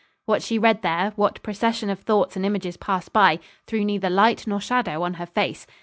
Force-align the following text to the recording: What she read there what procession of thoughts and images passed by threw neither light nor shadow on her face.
What 0.25 0.41
she 0.41 0.57
read 0.57 0.81
there 0.81 1.13
what 1.15 1.43
procession 1.43 1.91
of 1.91 1.99
thoughts 1.99 2.35
and 2.35 2.43
images 2.43 2.75
passed 2.75 3.13
by 3.13 3.37
threw 3.67 3.85
neither 3.85 4.09
light 4.09 4.47
nor 4.47 4.59
shadow 4.59 5.03
on 5.03 5.13
her 5.21 5.27
face. 5.27 5.67